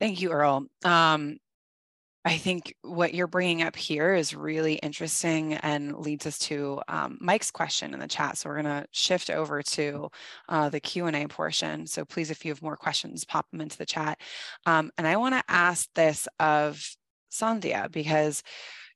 [0.00, 0.66] Thank you, Earl.
[0.84, 1.38] Um,
[2.24, 7.16] I think what you're bringing up here is really interesting and leads us to um,
[7.20, 8.36] Mike's question in the chat.
[8.36, 10.10] So we're going to shift over to
[10.48, 11.86] uh, the Q&A portion.
[11.86, 14.20] So please, if you have more questions, pop them into the chat.
[14.66, 16.84] Um, and I want to ask this of
[17.32, 18.42] Sandhya because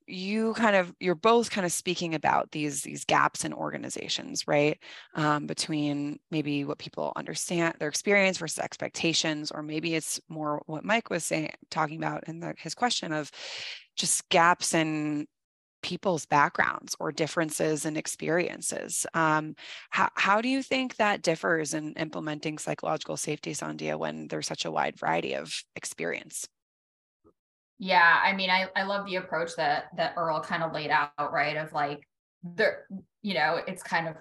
[0.06, 4.78] you kind of you're both kind of speaking about these these gaps in organizations right?
[5.14, 10.84] Um, between maybe what people understand their experience versus expectations or maybe it's more what
[10.84, 13.30] mike was saying talking about in the, his question of
[13.96, 15.26] just gaps in
[15.82, 19.04] people's backgrounds or differences in experiences.
[19.14, 19.54] Um,
[19.90, 24.64] how, how do you think that differs in implementing psychological safety Sandhya when there's such
[24.64, 26.46] a wide variety of experience
[27.82, 31.32] yeah, I mean, I, I love the approach that that Earl kind of laid out,
[31.32, 31.56] right?
[31.56, 32.06] Of like
[32.44, 32.86] there,
[33.22, 34.14] you know, it's kind of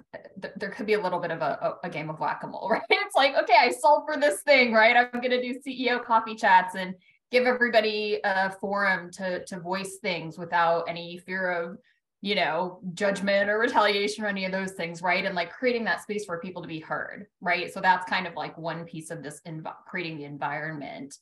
[0.58, 2.82] there could be a little bit of a, a game of whack-a-mole, right?
[2.90, 4.98] It's like, okay, I solved for this thing, right?
[4.98, 6.96] I'm gonna do CEO coffee chats and
[7.30, 11.78] give everybody a forum to to voice things without any fear of
[12.24, 15.26] you know, judgment or retaliation or any of those things, right?
[15.26, 17.74] And like creating that space for people to be heard, right?
[17.74, 21.18] So that's kind of like one piece of this inv- creating the environment.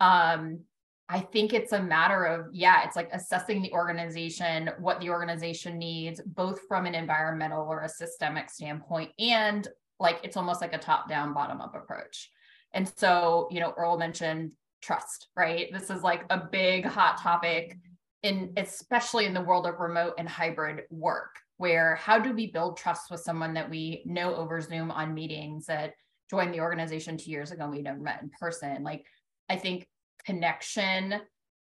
[0.00, 0.64] Um,
[1.12, 5.76] I think it's a matter of, yeah, it's like assessing the organization, what the organization
[5.76, 9.66] needs, both from an environmental or a systemic standpoint, and
[9.98, 12.30] like it's almost like a top down, bottom up approach.
[12.72, 15.72] And so, you know, Earl mentioned trust, right?
[15.72, 17.76] This is like a big hot topic
[18.22, 22.76] in especially in the world of remote and hybrid work where how do we build
[22.76, 25.94] trust with someone that we know over zoom on meetings that
[26.28, 29.06] joined the organization two years ago and we never met in person like
[29.48, 29.86] i think
[30.24, 31.20] connection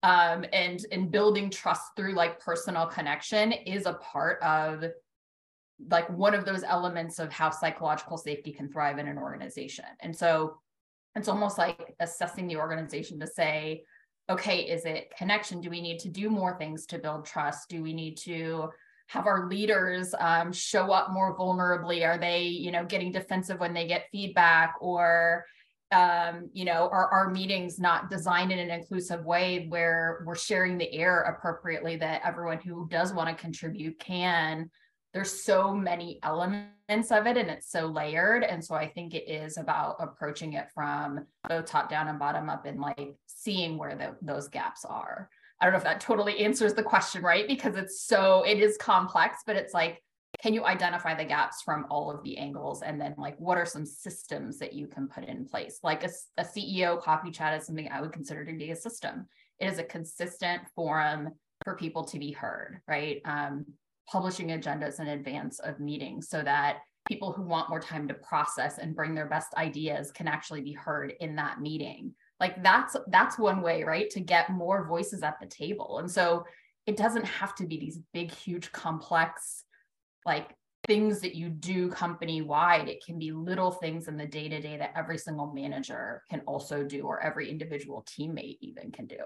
[0.03, 4.83] um, and and building trust through like personal connection is a part of
[5.89, 10.15] like one of those elements of how psychological safety can thrive in an organization and
[10.15, 10.57] so
[11.15, 13.83] it's almost like assessing the organization to say
[14.29, 15.61] okay, is it connection?
[15.61, 17.69] Do we need to do more things to build trust?
[17.69, 18.69] Do we need to
[19.07, 22.07] have our leaders um, show up more vulnerably?
[22.07, 25.45] Are they, you know, getting defensive when they get feedback or
[25.93, 30.77] um, you know, are our meetings not designed in an inclusive way where we're sharing
[30.77, 34.69] the air appropriately that everyone who does want to contribute can?
[35.13, 38.43] There's so many elements of it and it's so layered.
[38.43, 42.49] And so I think it is about approaching it from both top down and bottom
[42.49, 45.29] up and like seeing where the, those gaps are.
[45.61, 47.47] I don't know if that totally answers the question, right?
[47.47, 50.01] Because it's so, it is complex, but it's like,
[50.43, 52.81] can you identify the gaps from all of the angles?
[52.81, 55.79] And then, like, what are some systems that you can put in place?
[55.83, 59.25] Like a, a CEO coffee chat is something I would consider to be a system.
[59.59, 61.29] It is a consistent forum
[61.63, 63.21] for people to be heard, right?
[63.23, 63.65] Um,
[64.11, 68.79] publishing agendas in advance of meetings so that people who want more time to process
[68.79, 73.37] and bring their best ideas can actually be heard in that meeting like that's that's
[73.37, 76.45] one way right to get more voices at the table and so
[76.85, 79.63] it doesn't have to be these big huge complex
[80.25, 80.55] like
[80.87, 84.59] things that you do company wide it can be little things in the day to
[84.59, 89.19] day that every single manager can also do or every individual teammate even can do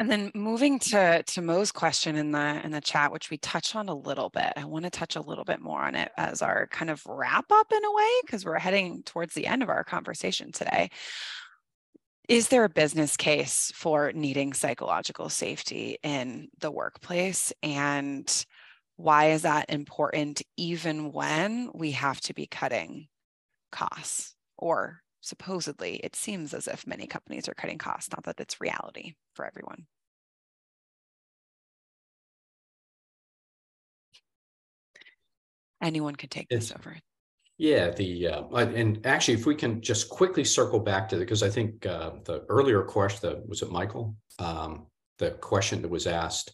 [0.00, 3.74] and then moving to to Mo's question in the in the chat, which we touched
[3.74, 4.52] on a little bit.
[4.56, 7.46] I want to touch a little bit more on it as our kind of wrap
[7.50, 10.90] up in a way, because we're heading towards the end of our conversation today.
[12.28, 17.52] Is there a business case for needing psychological safety in the workplace?
[17.62, 18.28] And
[18.98, 23.06] why is that important even when we have to be cutting
[23.70, 28.60] costs or supposedly it seems as if many companies are cutting costs, not that it's
[28.60, 29.86] reality for everyone.
[35.80, 36.98] Anyone can take it's, this over.
[37.56, 41.44] Yeah, the uh, and actually, if we can just quickly circle back to the because
[41.44, 44.16] I think uh, the earlier question, the, was it Michael?
[44.40, 44.86] Um,
[45.18, 46.52] the question that was asked.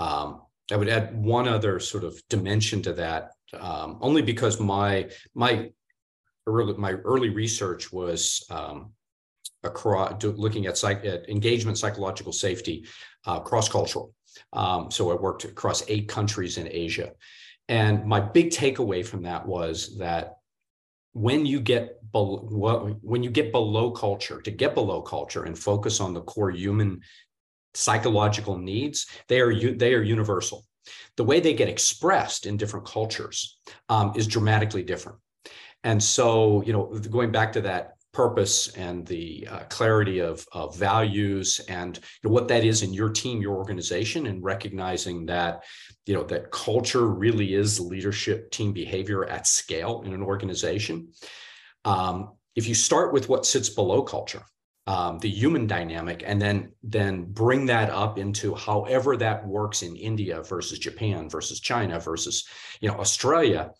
[0.00, 0.42] Um,
[0.72, 5.70] I would add one other sort of dimension to that, um, only because my my
[6.46, 8.92] early my early research was um,
[9.62, 12.86] across looking at, psych, at engagement psychological safety
[13.26, 14.12] uh, cross cultural.
[14.52, 17.12] Um, so I worked across eight countries in Asia,
[17.68, 20.36] and my big takeaway from that was that
[21.12, 26.12] when you get when you get below culture, to get below culture and focus on
[26.12, 27.00] the core human
[27.76, 30.64] psychological needs, they are they are universal.
[31.16, 33.58] The way they get expressed in different cultures
[33.88, 35.18] um, is dramatically different.
[35.84, 40.74] And so, you know, going back to that purpose and the uh, clarity of, of
[40.76, 45.64] values and you know, what that is in your team, your organization, and recognizing that,
[46.06, 51.08] you know, that culture really is leadership team behavior at scale in an organization.
[51.84, 54.42] Um, if you start with what sits below culture,
[54.86, 59.96] um, the human dynamic, and then then bring that up into however that works in
[59.96, 62.46] India versus Japan versus China versus
[62.80, 63.72] you know Australia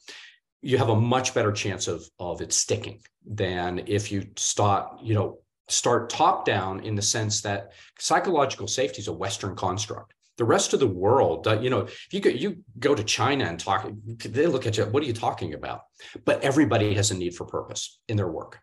[0.62, 5.14] you have a much better chance of of it sticking than if you start you
[5.14, 5.38] know
[5.68, 10.12] start top down in the sense that psychological safety is a western construct.
[10.38, 13.44] The rest of the world uh, you know if you go you go to china
[13.44, 13.88] and talk
[14.24, 15.82] they look at you what are you talking about?
[16.24, 18.60] But everybody has a need for purpose in their work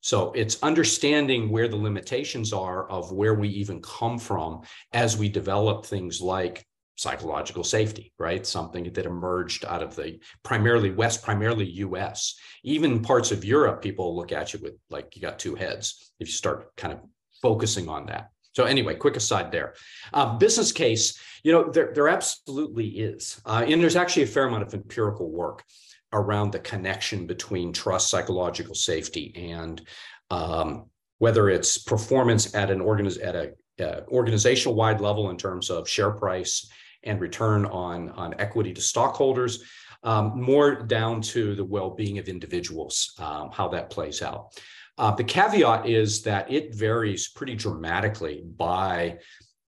[0.00, 5.28] so it's understanding where the limitations are of where we even come from as we
[5.28, 8.46] develop things like psychological safety, right?
[8.46, 12.38] Something that emerged out of the primarily West, primarily US.
[12.62, 16.28] Even parts of Europe, people look at you with like you got two heads if
[16.28, 17.00] you start kind of
[17.40, 18.30] focusing on that.
[18.52, 19.74] So anyway, quick aside there.
[20.12, 23.40] Uh, business case, you know, there, there absolutely is.
[23.46, 25.64] Uh, and there's actually a fair amount of empirical work
[26.12, 29.82] around the connection between trust, psychological safety, and
[30.30, 30.86] um,
[31.18, 35.88] whether it's performance at an organiz- at a uh, organizational wide level in terms of
[35.88, 36.70] share price
[37.04, 39.64] and return on, on equity to stockholders,
[40.02, 44.58] um, more down to the well-being of individuals, um, how that plays out.
[44.98, 49.18] Uh, the caveat is that it varies pretty dramatically by,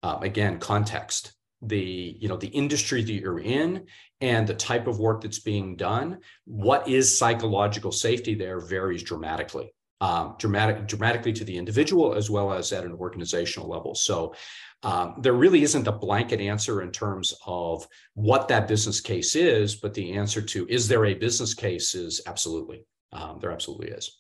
[0.03, 1.33] um, again, context
[1.63, 3.87] the you know the industry that you're in
[4.21, 9.73] and the type of work that's being done what is psychological safety there varies dramatically
[10.03, 13.95] um, dramatic dramatically to the individual as well as at an organizational level.
[13.95, 14.35] So
[14.83, 19.77] um, there really isn't a blanket answer in terms of what that business case is
[19.77, 24.19] but the answer to is there a business case is absolutely um, there absolutely is.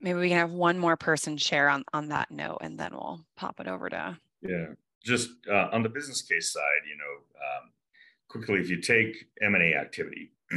[0.00, 3.20] Maybe we can have one more person share on on that note and then we'll
[3.36, 4.66] pop it over to yeah,
[5.02, 7.70] just uh, on the business case side, you know, um,
[8.28, 10.32] quickly, if you take M and A activity,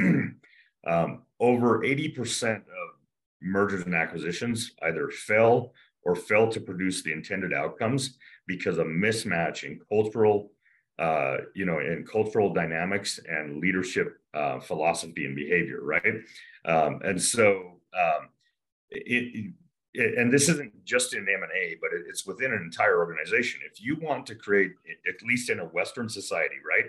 [0.88, 3.00] um, over eighty percent of
[3.42, 5.74] mergers and acquisitions either fail
[6.04, 8.18] or fail to produce the intended outcomes
[8.48, 10.52] because of mismatch in cultural,
[11.00, 16.16] uh, you know, in cultural dynamics and leadership uh, philosophy and behavior, right?
[16.66, 18.30] Um, and so um,
[18.90, 19.54] it,
[19.96, 23.62] and this isn't just in M&A, but it's within an entire organization.
[23.72, 24.72] If you want to create,
[25.08, 26.86] at least in a Western society, right?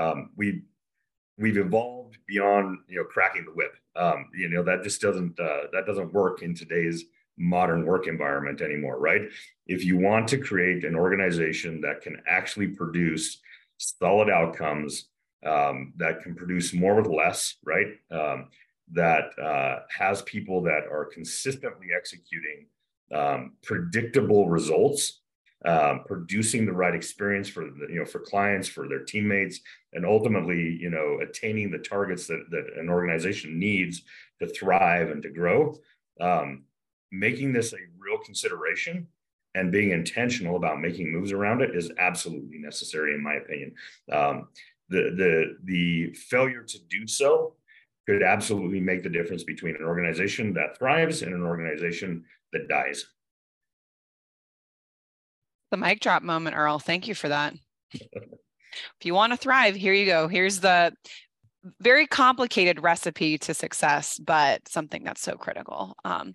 [0.00, 0.62] Um, we
[1.38, 3.76] we've evolved beyond you know cracking the whip.
[3.94, 7.04] Um, you know that just doesn't uh, that doesn't work in today's
[7.38, 9.22] modern work environment anymore, right?
[9.66, 13.40] If you want to create an organization that can actually produce
[13.76, 15.08] solid outcomes,
[15.44, 17.88] um, that can produce more with less, right?
[18.92, 22.66] That uh, has people that are consistently executing
[23.14, 25.22] um, predictable results,
[25.64, 29.60] um, producing the right experience for the, you know for clients, for their teammates,
[29.92, 34.02] and ultimately you know attaining the targets that that an organization needs
[34.40, 35.74] to thrive and to grow.
[36.20, 36.64] Um,
[37.12, 39.06] making this a real consideration
[39.54, 43.74] and being intentional about making moves around it is absolutely necessary, in my opinion.
[44.12, 44.48] Um,
[44.88, 47.54] the the the failure to do so
[48.06, 53.04] could absolutely make the difference between an organization that thrives and an organization that dies.
[55.70, 56.78] The mic drop moment, Earl.
[56.78, 57.54] Thank you for that.
[57.92, 58.02] if
[59.02, 60.28] you want to thrive, here you go.
[60.28, 60.92] Here's the
[61.80, 65.96] very complicated recipe to success, but something that's so critical.
[66.04, 66.32] Um,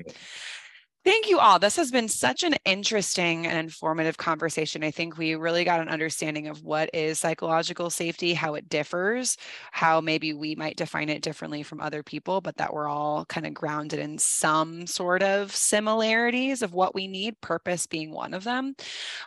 [1.04, 1.58] Thank you all.
[1.58, 4.84] This has been such an interesting and informative conversation.
[4.84, 9.36] I think we really got an understanding of what is psychological safety, how it differs,
[9.72, 13.48] how maybe we might define it differently from other people, but that we're all kind
[13.48, 18.44] of grounded in some sort of similarities of what we need, purpose being one of
[18.44, 18.76] them.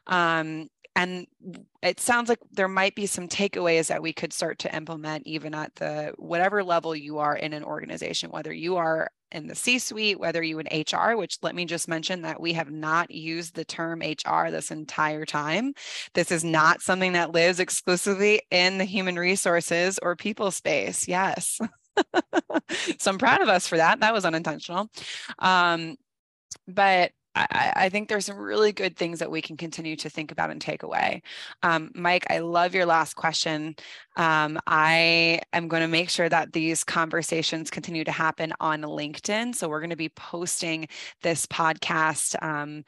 [0.06, 1.26] Um, and
[1.82, 5.54] it sounds like there might be some takeaways that we could start to implement even
[5.54, 9.78] at the whatever level you are in an organization whether you are in the C
[9.78, 13.54] suite, whether you in HR, which let me just mention that we have not used
[13.54, 15.74] the term HR this entire time.
[16.14, 21.06] This is not something that lives exclusively in the human resources or people space.
[21.08, 21.58] Yes.
[22.98, 24.00] so I'm proud of us for that.
[24.00, 24.88] That was unintentional.
[25.38, 25.96] Um,
[26.66, 30.30] but I, I, think there's some really good things that we can continue to think
[30.30, 31.22] about and take away.
[31.62, 33.74] Um, Mike, I love your last question.
[34.16, 39.54] Um, I am going to make sure that these conversations continue to happen on LinkedIn.
[39.54, 40.86] So we're going to be posting
[41.22, 42.84] this podcast um,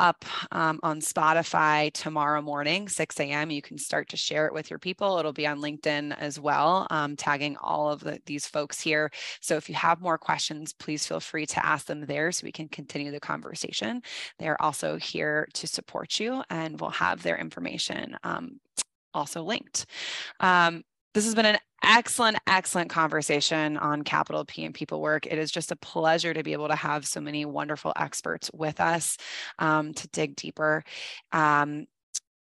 [0.00, 3.50] up um, on Spotify tomorrow morning, 6 a.m.
[3.50, 5.18] You can start to share it with your people.
[5.18, 9.10] It'll be on LinkedIn as well, um, tagging all of the, these folks here.
[9.40, 12.52] So if you have more questions, please feel free to ask them there so we
[12.52, 14.02] can continue the conversation.
[14.38, 18.60] They're also here to support you and we'll have their information um,
[19.14, 19.86] also linked.
[20.40, 20.84] Um,
[21.14, 25.26] this has been an excellent, excellent conversation on Capital P in People Work.
[25.26, 28.80] It is just a pleasure to be able to have so many wonderful experts with
[28.80, 29.16] us
[29.58, 30.84] um, to dig deeper.
[31.32, 31.86] Um,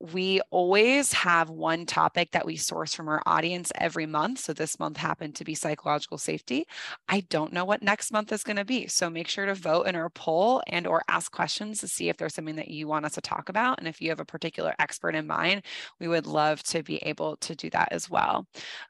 [0.00, 4.38] we always have one topic that we source from our audience every month.
[4.38, 6.66] So this month happened to be psychological safety.
[7.06, 8.86] I don't know what next month is going to be.
[8.86, 12.16] So make sure to vote in our poll and or ask questions to see if
[12.16, 13.78] there's something that you want us to talk about.
[13.78, 15.64] And if you have a particular expert in mind,
[15.98, 18.46] we would love to be able to do that as well.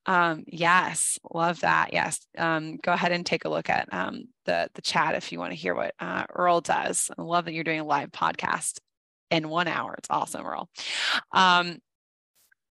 [0.06, 1.92] Um, yes, love that.
[1.92, 2.20] Yes.
[2.38, 5.50] Um, go ahead and take a look at um, the, the chat if you want
[5.50, 7.10] to hear what uh, Earl does.
[7.18, 8.78] I love that you're doing a live podcast
[9.30, 9.94] in one hour.
[9.98, 10.68] It's awesome, Earl.
[11.32, 11.78] Um,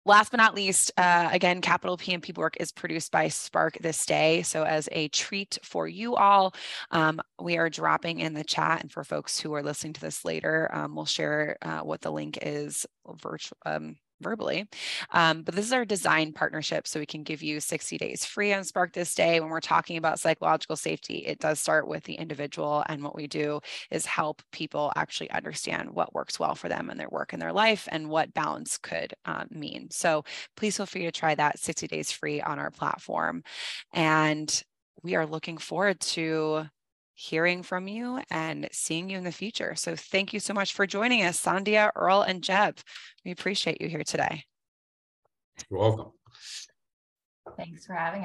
[0.06, 3.78] last but not least, uh, again, Capital P in People Work is produced by Spark
[3.80, 4.42] this day.
[4.42, 6.54] So, as a treat for you all,
[6.92, 8.82] um, we are dropping in the chat.
[8.82, 12.12] And for folks who are listening to this later, um, we'll share uh, what the
[12.12, 12.86] link is
[13.22, 13.58] virtual.
[13.66, 14.68] Um, verbally.
[15.12, 16.88] Um, but this is our design partnership.
[16.88, 19.40] So we can give you 60 days free on Spark This Day.
[19.40, 22.84] When we're talking about psychological safety, it does start with the individual.
[22.88, 23.60] And what we do
[23.92, 27.54] is help people actually understand what works well for them and their work and their
[27.54, 29.90] life and what balance could um, mean.
[29.92, 30.24] So
[30.56, 33.44] please feel free to try that 60 days free on our platform.
[33.94, 34.64] And
[35.04, 36.66] we are looking forward to
[37.20, 39.76] hearing from you and seeing you in the future.
[39.76, 42.78] So thank you so much for joining us, Sandhya, Earl, and Jeb.
[43.26, 44.46] We appreciate you here today.
[45.70, 46.12] You're welcome.
[47.58, 48.18] Thanks for having us.